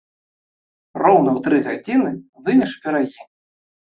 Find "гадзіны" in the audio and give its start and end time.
1.67-2.11